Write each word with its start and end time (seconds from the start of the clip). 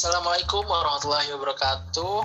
Assalamualaikum 0.00 0.64
warahmatullahi 0.64 1.28
wabarakatuh. 1.36 2.24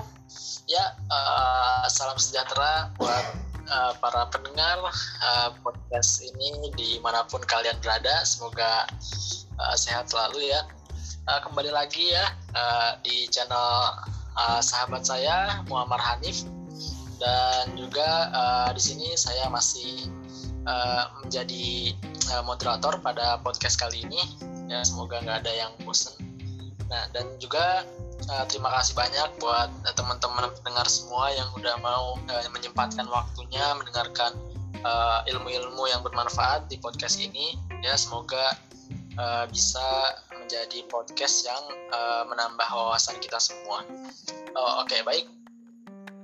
Ya, 0.64 0.96
uh, 1.12 1.84
salam 1.92 2.16
sejahtera 2.16 2.88
buat 2.96 3.36
uh, 3.68 3.92
para 4.00 4.24
pendengar 4.32 4.80
uh, 5.20 5.52
podcast 5.60 6.24
ini 6.24 6.72
di 6.72 6.96
mana 7.04 7.28
pun 7.28 7.44
kalian 7.44 7.76
berada. 7.84 8.24
Semoga 8.24 8.88
uh, 9.60 9.76
sehat 9.76 10.08
selalu 10.08 10.48
ya. 10.48 10.64
Uh, 11.28 11.36
kembali 11.44 11.68
lagi 11.68 12.16
ya 12.16 12.32
uh, 12.56 12.96
di 13.04 13.28
channel 13.28 13.92
uh, 14.40 14.64
sahabat 14.64 15.04
saya 15.04 15.60
Muhammad 15.68 16.00
Hanif 16.00 16.48
dan 17.20 17.76
juga 17.76 18.32
uh, 18.32 18.68
di 18.72 18.80
sini 18.80 19.12
saya 19.20 19.52
masih 19.52 20.08
uh, 20.64 21.12
menjadi 21.20 21.92
uh, 22.32 22.40
moderator 22.40 22.96
pada 23.04 23.36
podcast 23.44 23.76
kali 23.76 24.00
ini. 24.08 24.24
Ya, 24.64 24.80
semoga 24.80 25.20
nggak 25.20 25.44
ada 25.44 25.52
yang 25.52 25.76
bosan. 25.84 26.35
Nah, 26.86 27.04
dan 27.10 27.26
juga 27.42 27.82
uh, 28.30 28.44
terima 28.46 28.70
kasih 28.78 28.94
banyak 28.94 29.28
buat 29.42 29.70
uh, 29.86 29.94
teman-teman 29.94 30.50
pendengar 30.60 30.86
semua 30.86 31.34
yang 31.34 31.48
udah 31.58 31.76
mau 31.82 32.18
uh, 32.30 32.48
menyempatkan 32.54 33.06
waktunya 33.10 33.64
mendengarkan 33.78 34.34
ilmu-ilmu 35.26 35.82
uh, 35.82 35.90
yang 35.90 36.02
bermanfaat 36.06 36.70
di 36.70 36.78
podcast 36.78 37.18
ini. 37.18 37.58
Ya, 37.82 37.98
semoga 37.98 38.54
uh, 39.18 39.44
bisa 39.50 40.14
menjadi 40.30 40.86
podcast 40.86 41.42
yang 41.42 41.64
uh, 41.90 42.22
menambah 42.30 42.68
wawasan 42.70 43.18
kita 43.18 43.42
semua. 43.42 43.82
Uh, 44.54 44.86
Oke, 44.86 44.94
okay, 44.94 45.00
baik. 45.02 45.26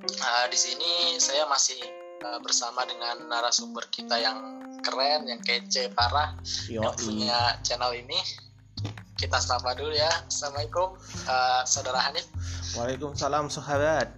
Uh, 0.03 0.47
di 0.51 0.59
sini 0.59 1.19
saya 1.19 1.47
masih 1.51 1.79
uh, 2.23 2.39
bersama 2.39 2.87
dengan 2.87 3.27
narasumber 3.27 3.87
kita 3.91 4.19
yang 4.19 4.63
keren, 4.83 5.27
yang 5.27 5.43
kece 5.43 5.91
parah, 5.95 6.35
Yo, 6.67 6.83
yang 6.87 6.95
punya 6.99 7.39
channel 7.63 7.95
ini. 7.95 8.19
Kita 9.23 9.39
sapa 9.39 9.79
dulu 9.79 9.95
ya. 9.95 10.11
Assalamualaikum, 10.27 10.99
uh, 11.31 11.63
saudara 11.63 12.11
Hanif. 12.11 12.27
Waalaikumsalam, 12.75 13.47
sahabat. 13.47 14.11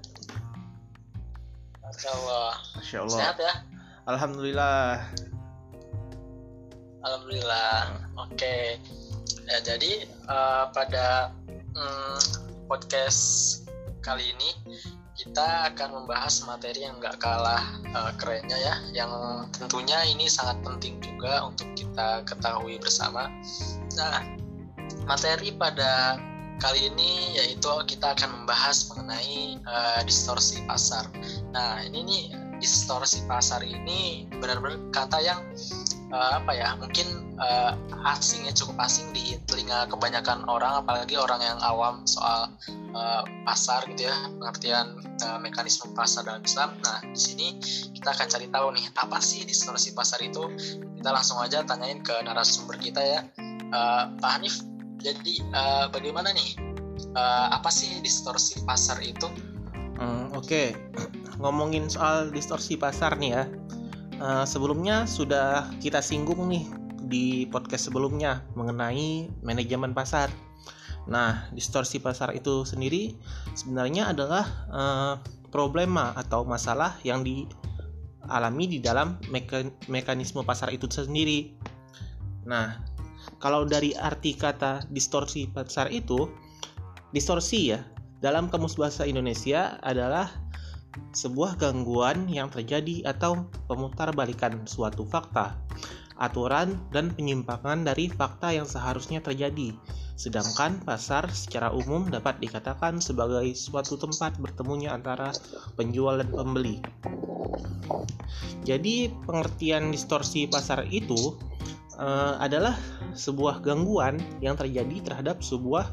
Masya 1.84 2.08
Allah. 2.08 2.52
Masya 2.80 2.98
Allah. 3.05 3.19
Sehat 3.20 3.36
ya? 3.36 3.55
Alhamdulillah. 4.08 5.05
Alhamdulillah. 7.05 8.00
Oke. 8.16 8.33
Okay. 8.33 8.64
Ya, 9.44 9.61
jadi 9.61 10.08
uh, 10.24 10.72
pada 10.72 11.36
um, 11.77 12.16
podcast 12.64 13.20
kali 14.00 14.33
ini 14.33 14.56
kita 15.20 15.68
akan 15.68 16.00
membahas 16.00 16.48
materi 16.48 16.89
yang 16.89 16.96
nggak 16.96 17.20
kalah 17.20 17.61
uh, 17.92 18.08
kerennya 18.16 18.56
ya, 18.56 18.74
yang 18.96 19.12
tentunya 19.52 20.00
ini 20.08 20.33
sangat 20.33 20.64
penting 20.64 20.96
juga 21.05 21.44
untuk 21.44 21.68
kita 21.77 22.24
ketahui 22.24 22.80
bersama. 22.80 23.28
Nah, 24.00 24.44
materi 25.05 25.52
pada 25.55 26.19
kali 26.62 26.88
ini 26.92 27.34
yaitu 27.34 27.69
kita 27.91 28.14
akan 28.14 28.42
membahas 28.42 28.88
mengenai 28.92 29.58
uh, 29.66 30.00
distorsi 30.06 30.62
pasar. 30.64 31.11
Nah, 31.50 31.83
ini 31.83 32.00
nih 32.06 32.24
distorsi 32.62 33.27
pasar 33.27 33.61
ini 33.66 34.30
benar-benar 34.41 34.80
kata 34.94 35.19
yang 35.20 35.41
uh, 36.14 36.41
apa 36.41 36.52
ya 36.55 36.78
mungkin 36.78 37.36
uh, 37.36 37.74
asing 38.16 38.46
ya 38.46 38.52
cukup 38.55 38.78
asing 38.80 39.11
di 39.11 39.36
telinga 39.44 39.91
kebanyakan 39.91 40.46
orang 40.46 40.80
apalagi 40.80 41.18
orang 41.18 41.42
yang 41.42 41.58
awam 41.61 42.06
soal 42.06 42.48
uh, 42.94 43.22
pasar 43.44 43.84
gitu 43.91 44.08
ya 44.08 44.16
pengertian 44.39 45.02
uh, 45.27 45.39
mekanisme 45.42 45.91
pasar 45.92 46.24
dalam 46.24 46.41
Islam. 46.41 46.72
Nah 46.80 47.02
di 47.05 47.20
sini 47.20 47.46
kita 47.92 48.14
akan 48.14 48.27
cari 48.30 48.46
tahu 48.48 48.66
nih 48.72 48.86
apa 48.96 49.18
sih 49.20 49.42
distorsi 49.44 49.92
pasar 49.92 50.22
itu. 50.22 50.48
Kita 51.02 51.11
langsung 51.12 51.36
aja 51.42 51.61
tanyain 51.66 52.00
ke 52.00 52.14
narasumber 52.24 52.80
kita 52.80 53.02
ya 53.05 53.20
uh, 53.74 54.08
Pak 54.16 54.30
Hanif. 54.41 54.73
Jadi 55.05 55.44
uh, 55.52 55.92
bagaimana 55.92 56.33
nih 56.33 56.56
uh, 57.12 57.52
apa 57.52 57.68
sih 57.68 58.01
distorsi 58.01 58.64
pasar 58.64 59.05
itu? 59.05 59.29
Hmm, 60.01 60.33
Oke, 60.33 60.73
okay. 60.73 61.05
ngomongin 61.45 61.92
soal 61.92 62.33
distorsi 62.33 62.80
pasar 62.80 63.20
nih 63.20 63.30
ya 63.36 63.45
Uh, 64.14 64.46
sebelumnya 64.46 65.11
sudah 65.11 65.67
kita 65.83 65.98
singgung 65.98 66.46
nih 66.46 66.64
di 67.05 67.27
podcast 67.51 67.90
sebelumnya 67.90 68.46
mengenai 68.55 69.27
manajemen 69.42 69.90
pasar. 69.90 70.30
Nah, 71.11 71.50
distorsi 71.50 71.98
pasar 71.98 72.33
itu 72.33 72.62
sendiri 72.62 73.18
sebenarnya 73.58 74.14
adalah 74.14 74.45
uh, 74.70 75.14
problema 75.50 76.14
atau 76.14 76.46
masalah 76.46 76.96
yang 77.02 77.27
dialami 77.27 78.64
di 78.70 78.79
dalam 78.79 79.18
meka 79.29 79.67
mekanisme 79.90 80.46
pasar 80.46 80.70
itu 80.70 80.86
sendiri. 80.89 81.58
Nah, 82.46 82.79
kalau 83.39 83.68
dari 83.68 83.92
arti 83.96 84.36
kata 84.36 84.89
distorsi 84.89 85.48
pasar 85.51 85.92
itu, 85.92 86.30
distorsi 87.12 87.74
ya 87.74 87.80
dalam 88.24 88.48
kamus 88.48 88.80
bahasa 88.80 89.05
Indonesia 89.05 89.77
adalah 89.85 90.33
sebuah 91.12 91.58
gangguan 91.58 92.30
yang 92.30 92.48
terjadi 92.51 93.05
atau 93.05 93.51
pemutarbalikan 93.67 94.64
suatu 94.64 95.02
fakta, 95.05 95.58
aturan, 96.18 96.79
dan 96.95 97.11
penyimpangan 97.11 97.83
dari 97.83 98.08
fakta 98.11 98.55
yang 98.55 98.67
seharusnya 98.67 99.18
terjadi. 99.20 99.74
Sedangkan 100.14 100.79
pasar 100.86 101.27
secara 101.35 101.74
umum 101.74 102.06
dapat 102.06 102.39
dikatakan 102.39 103.02
sebagai 103.02 103.51
suatu 103.58 103.98
tempat 103.98 104.39
bertemunya 104.39 104.95
antara 104.95 105.35
penjual 105.74 106.23
dan 106.23 106.30
pembeli. 106.30 106.79
Jadi, 108.64 109.11
pengertian 109.27 109.92
distorsi 109.92 110.46
pasar 110.48 110.86
itu 110.89 111.36
uh, 111.98 112.38
adalah 112.40 112.74
sebuah 113.14 113.62
gangguan 113.62 114.18
yang 114.42 114.58
terjadi 114.58 115.00
terhadap 115.02 115.42
sebuah 115.42 115.86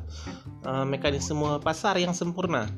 uh, 0.66 0.86
mekanisme 0.86 1.62
pasar 1.62 1.98
yang 1.98 2.14
sempurna 2.14 2.70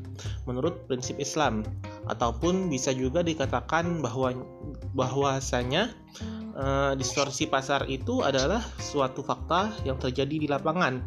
menurut 0.47 0.83
prinsip 0.87 1.15
Islam 1.19 1.63
ataupun 2.07 2.67
bisa 2.67 2.91
juga 2.91 3.23
dikatakan 3.23 4.03
bahwa 4.03 4.35
bahwasanya 4.91 5.95
uh, 6.55 6.93
distorsi 6.99 7.47
pasar 7.47 7.87
itu 7.87 8.21
adalah 8.23 8.61
suatu 8.79 9.23
fakta 9.23 9.71
yang 9.87 9.95
terjadi 9.99 10.35
di 10.43 10.47
lapangan 10.47 10.99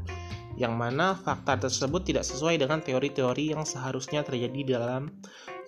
yang 0.56 0.72
mana 0.72 1.12
fakta 1.20 1.68
tersebut 1.68 2.00
tidak 2.00 2.24
sesuai 2.24 2.56
dengan 2.56 2.80
teori-teori 2.80 3.52
yang 3.52 3.68
seharusnya 3.68 4.24
terjadi 4.24 4.80
dalam 4.80 5.12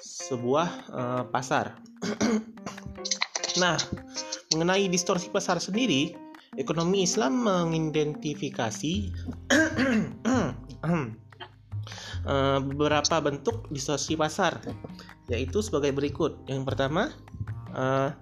sebuah 0.00 0.68
uh, 0.88 1.22
pasar. 1.28 1.76
nah, 3.62 3.76
mengenai 4.56 4.88
distorsi 4.88 5.28
pasar 5.28 5.60
sendiri, 5.60 6.16
ekonomi 6.56 7.04
Islam 7.04 7.44
mengidentifikasi 7.44 8.94
Eh, 12.28 12.58
beberapa 12.60 13.24
bentuk 13.24 13.72
distorsi 13.72 14.12
pasar 14.12 14.60
yaitu 15.32 15.64
sebagai 15.64 15.96
berikut. 15.96 16.40
Yang 16.48 16.72
pertama, 16.72 17.12
uh, 17.76 18.12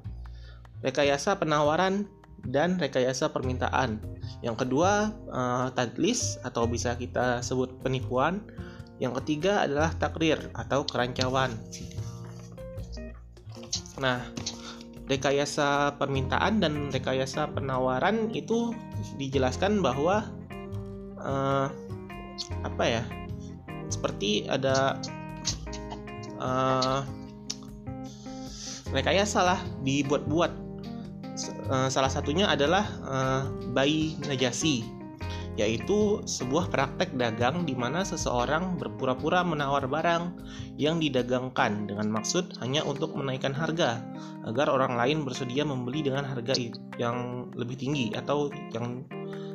rekayasa 0.82 1.38
penawaran 1.38 2.06
dan 2.50 2.78
rekayasa 2.82 3.30
permintaan. 3.30 4.02
Yang 4.42 4.66
kedua, 4.66 5.14
uh, 5.30 5.70
tadlis 5.74 6.38
atau 6.42 6.66
bisa 6.66 6.98
kita 6.98 7.42
sebut 7.46 7.78
penipuan. 7.82 8.42
Yang 8.98 9.22
ketiga 9.22 9.62
adalah 9.66 9.94
takrir 10.02 10.38
atau 10.58 10.82
kerancauan. 10.82 11.54
Nah, 14.02 14.26
rekayasa 15.06 15.94
permintaan 15.98 16.58
dan 16.58 16.90
rekayasa 16.90 17.50
penawaran 17.54 18.30
itu 18.34 18.74
dijelaskan 19.18 19.78
bahwa 19.78 20.26
uh, 21.22 21.70
apa 22.66 22.84
ya 22.84 23.02
seperti 23.86 24.50
ada 24.50 24.98
uh, 26.42 27.06
rekayasa 28.90 29.40
lah 29.42 29.60
dibuat-buat. 29.86 30.66
Uh, 31.66 31.90
salah 31.90 32.08
satunya 32.08 32.48
adalah 32.48 32.86
uh, 33.04 33.42
bayi 33.74 34.16
najasi 34.24 34.95
yaitu 35.56 36.20
sebuah 36.28 36.68
praktek 36.68 37.16
dagang 37.16 37.64
di 37.64 37.72
mana 37.72 38.04
seseorang 38.04 38.76
berpura-pura 38.76 39.40
menawar 39.40 39.88
barang 39.88 40.36
yang 40.76 41.00
didagangkan 41.00 41.88
dengan 41.88 42.12
maksud 42.12 42.60
hanya 42.60 42.84
untuk 42.84 43.16
menaikkan 43.16 43.56
harga 43.56 44.04
agar 44.44 44.68
orang 44.68 45.00
lain 45.00 45.24
bersedia 45.24 45.64
membeli 45.64 46.04
dengan 46.04 46.28
harga 46.28 46.52
yang 47.00 47.48
lebih 47.56 47.80
tinggi 47.80 48.12
atau 48.12 48.52
yang 48.76 49.02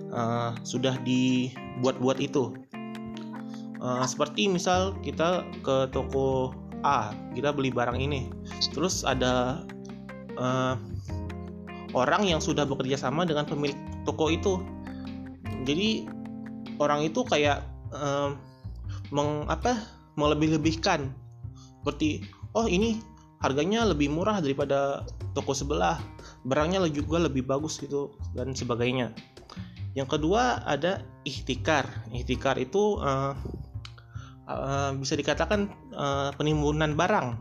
uh, 0.09 0.57
sudah 0.65 0.97
dibuat-buat 1.05 2.17
itu. 2.17 2.57
Uh, 3.81 4.05
seperti 4.05 4.45
misal 4.45 4.93
kita 5.01 5.45
ke 5.65 5.89
toko 5.89 6.53
A 6.81 7.13
kita 7.37 7.53
beli 7.53 7.69
barang 7.69 7.97
ini. 7.97 8.33
Terus 8.73 9.05
ada 9.05 9.61
uh, 10.37 10.73
orang 11.93 12.25
yang 12.25 12.41
sudah 12.41 12.65
bekerja 12.65 12.97
sama 12.97 13.21
dengan 13.21 13.45
pemilik 13.45 13.77
toko 14.01 14.33
itu 14.33 14.57
jadi 15.65 16.09
orang 16.81 17.05
itu 17.05 17.21
kayak 17.25 17.61
uh, 17.93 18.33
meng 19.13 19.45
apa 19.51 19.77
melebih-lebihkan. 20.17 21.11
Seperti 21.81 22.25
oh 22.53 22.65
ini 22.65 23.01
harganya 23.41 23.85
lebih 23.85 24.09
murah 24.09 24.41
daripada 24.41 25.05
toko 25.33 25.53
sebelah. 25.53 25.97
Barangnya 26.45 26.81
juga 26.89 27.21
lebih 27.21 27.45
bagus 27.45 27.77
gitu 27.77 28.13
dan 28.33 28.57
sebagainya. 28.57 29.13
Yang 29.93 30.17
kedua 30.17 30.63
ada 30.63 31.03
ikhtikar 31.27 31.83
ikhtikar 32.15 32.55
itu 32.57 32.97
uh, 33.03 33.35
uh, 34.47 34.91
bisa 34.95 35.19
dikatakan 35.19 35.67
uh, 35.91 36.31
penimbunan 36.39 36.95
barang 36.95 37.35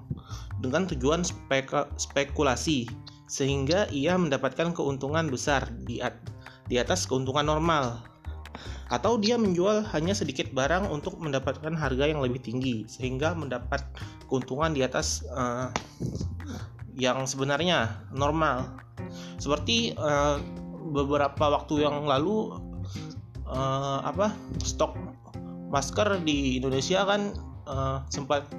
dengan 0.61 0.85
tujuan 0.91 1.23
spek 1.23 1.71
spekulasi 1.97 2.91
sehingga 3.31 3.87
ia 3.95 4.19
mendapatkan 4.19 4.75
keuntungan 4.75 5.31
besar 5.31 5.71
di, 5.87 6.03
at 6.03 6.19
di 6.67 6.83
atas 6.83 7.07
keuntungan 7.07 7.47
normal 7.47 8.10
atau 8.91 9.17
dia 9.23 9.39
menjual 9.39 9.87
hanya 9.95 10.13
sedikit 10.19 10.51
barang 10.51 10.91
untuk 10.91 11.15
mendapatkan 11.23 11.71
harga 11.79 12.11
yang 12.11 12.19
lebih 12.19 12.43
tinggi 12.43 12.91
sehingga 12.91 13.39
mendapat 13.39 13.87
keuntungan 14.27 14.75
di 14.75 14.83
atas 14.83 15.23
uh, 15.31 15.71
yang 16.99 17.23
sebenarnya 17.23 18.03
normal 18.11 18.83
seperti 19.39 19.95
uh, 19.95 20.43
beberapa 20.91 21.55
waktu 21.55 21.87
yang 21.87 22.03
lalu 22.03 22.51
uh, 23.47 24.03
apa 24.03 24.35
stok 24.59 24.99
masker 25.71 26.19
di 26.27 26.59
Indonesia 26.59 27.07
kan 27.07 27.31
uh, 27.71 28.03
sempat 28.11 28.51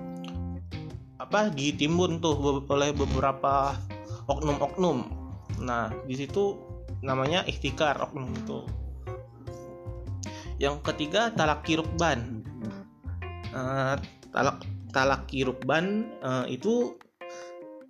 apa 1.19 1.51
ditimbun 1.51 2.23
tuh 2.23 2.65
oleh 2.65 2.95
beberapa 2.95 3.75
oknum-oknum. 4.25 5.05
Nah, 5.61 5.93
di 6.07 6.17
situ 6.17 6.57
namanya 7.05 7.45
ikhtikar 7.45 7.99
oknum 8.01 8.31
itu. 8.31 8.65
Yang 10.61 10.93
ketiga 10.93 11.33
talak 11.33 11.65
kirukban. 11.65 12.45
Uh, 13.49 13.97
talak 14.29 14.61
talak 14.93 15.25
kirukban 15.25 16.13
uh, 16.21 16.45
itu 16.45 16.93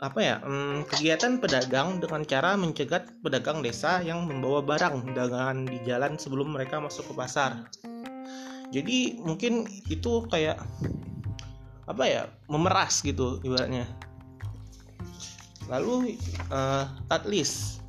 apa 0.02 0.18
ya 0.18 0.36
um, 0.42 0.82
kegiatan 0.88 1.38
pedagang 1.38 2.02
dengan 2.02 2.26
cara 2.26 2.58
mencegat 2.58 3.06
pedagang 3.22 3.62
desa 3.62 4.02
yang 4.02 4.26
membawa 4.26 4.66
barang 4.66 5.14
dagangan 5.14 5.70
di 5.70 5.78
jalan 5.86 6.18
sebelum 6.18 6.56
mereka 6.56 6.82
masuk 6.82 7.12
ke 7.12 7.14
pasar. 7.14 7.70
Jadi 8.72 9.20
mungkin 9.20 9.68
itu 9.92 10.26
kayak 10.32 10.58
apa 11.86 12.04
ya 12.08 12.24
memeras 12.48 13.04
gitu 13.04 13.38
ibaratnya. 13.44 13.86
Lalu 15.70 16.18
uh, 16.50 16.88
tatlis 17.06 17.84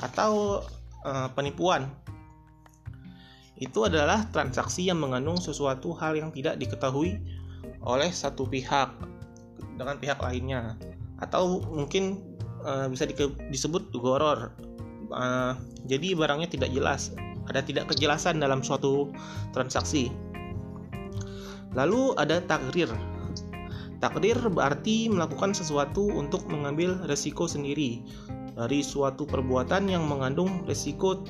atau 0.00 0.64
uh, 1.04 1.28
penipuan 1.36 1.86
itu 3.60 3.84
adalah 3.84 4.24
transaksi 4.32 4.88
yang 4.88 4.98
mengandung 4.98 5.36
sesuatu 5.36 5.92
hal 6.00 6.16
yang 6.16 6.32
tidak 6.32 6.56
diketahui 6.56 7.20
oleh 7.84 8.08
satu 8.08 8.48
pihak 8.48 8.88
dengan 9.76 10.00
pihak 10.00 10.16
lainnya. 10.20 10.80
Atau 11.20 11.60
mungkin 11.68 12.24
uh, 12.64 12.88
bisa 12.88 13.04
di, 13.04 13.12
disebut 13.52 13.92
goror 14.00 14.56
uh, 15.12 15.52
jadi 15.84 16.16
barangnya 16.16 16.48
tidak 16.48 16.72
jelas 16.72 17.12
ada 17.50 17.60
tidak 17.66 17.90
kejelasan 17.90 18.38
dalam 18.38 18.62
suatu 18.62 19.10
transaksi. 19.50 20.14
Lalu 21.74 22.14
ada 22.14 22.38
takrir. 22.46 22.90
Takdir 24.00 24.38
berarti 24.48 25.12
melakukan 25.12 25.52
sesuatu 25.52 26.08
untuk 26.08 26.48
mengambil 26.48 26.96
resiko 27.04 27.44
sendiri 27.44 28.00
dari 28.56 28.80
suatu 28.80 29.28
perbuatan 29.28 29.92
yang 29.92 30.08
mengandung 30.08 30.64
resiko 30.64 31.20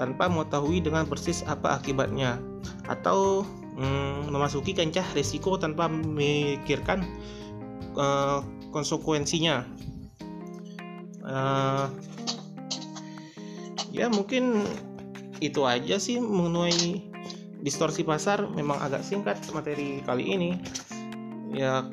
tanpa 0.00 0.32
mengetahui 0.32 0.80
dengan 0.80 1.04
persis 1.04 1.44
apa 1.44 1.76
akibatnya. 1.76 2.40
Atau 2.88 3.44
mm, 3.76 4.32
memasuki 4.32 4.72
kancah 4.72 5.04
resiko 5.12 5.60
tanpa 5.60 5.92
memikirkan 5.92 7.04
uh, 8.00 8.40
konsekuensinya. 8.72 9.68
Uh, 11.20 11.92
ya 13.92 14.08
mungkin 14.08 14.64
itu 15.44 15.68
aja 15.68 16.00
sih 16.00 16.16
mengenai 16.16 17.04
distorsi 17.60 18.00
pasar. 18.00 18.48
Memang 18.56 18.80
agak 18.80 19.04
singkat 19.04 19.36
materi 19.52 20.00
kali 20.08 20.24
ini. 20.32 20.50
Ya 21.52 21.84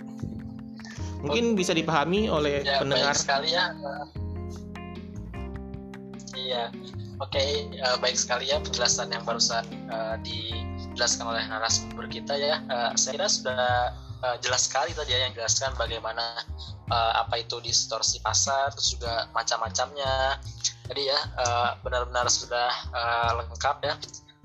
mungkin 1.19 1.59
bisa 1.59 1.75
dipahami 1.75 2.31
oleh 2.31 2.63
ya, 2.63 2.79
pendengar. 2.79 3.11
baik 3.11 3.19
sekali 3.19 3.51
ya. 3.51 3.75
Iya 6.37 6.71
oke 7.21 7.31
okay, 7.33 7.67
uh, 7.81 7.97
baik 8.01 8.17
sekali 8.17 8.49
ya 8.49 8.61
penjelasan 8.61 9.13
yang 9.13 9.23
barusan 9.25 9.65
uh, 9.89 10.15
dijelaskan 10.21 11.25
oleh 11.29 11.43
narasumber 11.49 12.05
kita 12.09 12.33
ya 12.37 12.61
uh, 12.69 12.91
saya 12.97 13.17
kira 13.19 13.27
sudah 13.29 13.63
uh, 14.23 14.37
jelas 14.41 14.69
sekali 14.69 14.93
tadi 14.93 15.13
ya 15.13 15.29
yang 15.29 15.33
jelaskan 15.33 15.73
bagaimana 15.77 16.45
uh, 16.89 17.25
apa 17.25 17.41
itu 17.41 17.57
distorsi 17.61 18.21
pasar 18.21 18.73
terus 18.73 18.97
juga 18.97 19.29
macam-macamnya 19.33 20.41
jadi 20.87 21.13
ya 21.13 21.19
uh, 21.37 21.69
benar-benar 21.83 22.31
sudah 22.31 22.71
uh, 22.95 23.31
lengkap 23.43 23.77
ya 23.83 23.95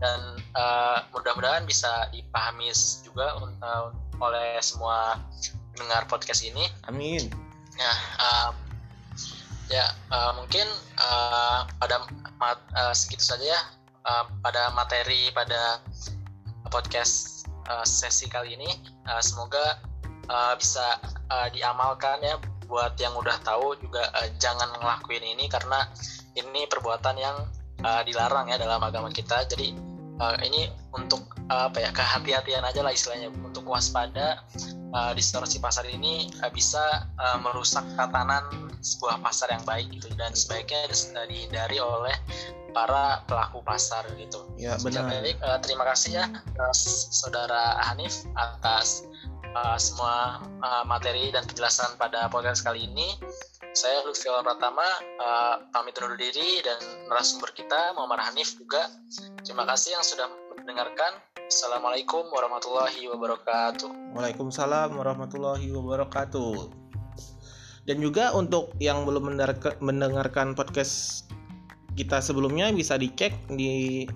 dan 0.02 0.18
uh, 0.58 1.06
mudah-mudahan 1.14 1.62
bisa 1.62 2.10
dipahami 2.10 2.74
juga 3.06 3.38
uh, 3.38 3.94
oleh 4.18 4.58
semua 4.58 5.14
pendengar 5.74 6.10
podcast 6.10 6.42
ini. 6.42 6.66
Amin. 6.90 7.30
Nah, 7.78 7.98
uh, 8.18 8.50
ya 9.72 9.88
uh, 10.12 10.36
mungkin 10.36 10.68
uh, 11.00 11.64
pada 11.80 12.04
mat, 12.36 12.60
uh, 12.76 12.92
segitu 12.92 13.24
saja 13.24 13.56
ya 13.56 13.60
uh, 14.04 14.24
pada 14.44 14.68
materi 14.76 15.32
pada 15.32 15.80
podcast 16.68 17.48
uh, 17.72 17.84
sesi 17.88 18.28
kali 18.28 18.54
ini. 18.60 18.68
Uh, 19.08 19.22
semoga 19.24 19.80
uh, 20.28 20.54
bisa 20.60 21.00
uh, 21.32 21.48
diamalkan 21.50 22.20
ya 22.20 22.36
buat 22.68 22.96
yang 23.00 23.16
udah 23.16 23.36
tahu 23.44 23.76
juga 23.80 24.12
uh, 24.12 24.28
jangan 24.36 24.68
ngelakuin 24.80 25.24
ini 25.24 25.48
karena 25.48 25.88
ini 26.36 26.68
perbuatan 26.68 27.16
yang 27.16 27.36
uh, 27.84 28.04
dilarang 28.04 28.52
ya 28.52 28.60
dalam 28.60 28.80
agama 28.84 29.08
kita. 29.08 29.48
Jadi 29.48 29.72
uh, 30.20 30.36
ini 30.44 30.68
untuk 30.92 31.24
uh, 31.48 31.72
apa 31.72 31.80
ya 31.80 31.90
kehati-hatian 31.92 32.64
aja 32.64 32.80
lah 32.84 32.92
istilahnya 32.92 33.32
untuk 33.40 33.64
waspada 33.64 34.44
uh, 34.92 35.12
distorsi 35.16 35.58
pasar 35.58 35.88
ini 35.88 36.28
uh, 36.44 36.52
bisa 36.52 37.08
uh, 37.18 37.38
merusak 37.40 37.84
tatanan 37.96 38.44
sebuah 38.82 39.18
pasar 39.22 39.50
yang 39.52 39.64
baik 39.64 39.88
gitu 39.94 40.12
dan 40.14 40.32
sebaiknya 40.36 40.90
dihindari 41.26 41.78
oleh 41.78 42.14
para 42.72 43.20
pelaku 43.28 43.60
pasar 43.62 44.04
gitu. 44.16 44.48
Ya 44.56 44.80
benar. 44.80 45.08
Baik, 45.08 45.36
uh, 45.44 45.58
terima 45.60 45.84
kasih 45.92 46.24
ya 46.24 46.24
uh, 46.32 46.74
saudara 47.12 47.78
Hanif 47.92 48.24
atas 48.36 49.04
uh, 49.54 49.78
semua 49.78 50.40
uh, 50.64 50.84
materi 50.88 51.30
dan 51.30 51.44
penjelasan 51.44 51.94
pada 52.00 52.26
podcast 52.32 52.64
kali 52.64 52.88
ini. 52.88 53.16
Saya 53.72 54.04
Lutfi 54.04 54.28
Pratama 54.28 54.84
uh, 55.16 55.64
pamit 55.72 55.96
undur 55.96 56.20
diri 56.20 56.60
dan 56.60 56.76
narasumber 57.08 57.56
kita 57.56 57.96
Muhammad 57.96 58.20
Hanif 58.28 58.52
juga. 58.60 58.84
Terima 59.40 59.64
kasih 59.64 59.96
yang 59.96 60.04
sudah 60.04 60.28
mendengarkan. 60.60 61.31
Assalamualaikum 61.50 62.30
warahmatullahi 62.30 63.10
wabarakatuh. 63.10 64.14
Waalaikumsalam 64.14 64.94
warahmatullahi 64.94 65.66
wabarakatuh. 65.74 66.70
Dan 67.82 67.98
juga 67.98 68.30
untuk 68.30 68.70
yang 68.78 69.02
belum 69.02 69.34
mendengarkan 69.82 70.54
podcast 70.54 71.26
kita 71.98 72.22
sebelumnya 72.22 72.70
bisa 72.70 72.94
dicek 72.94 73.34
di 73.50 74.06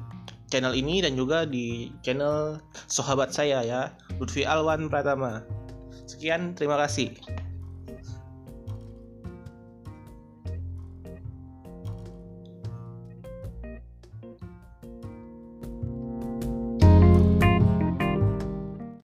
channel 0.46 0.78
ini 0.78 1.02
dan 1.02 1.18
juga 1.18 1.42
di 1.42 1.90
channel 2.06 2.62
sahabat 2.86 3.34
saya 3.34 3.58
ya 3.66 3.82
Lutfi 4.22 4.46
Alwan 4.46 4.86
Pratama. 4.86 5.42
Sekian, 6.06 6.54
terima 6.54 6.78
kasih. 6.78 7.10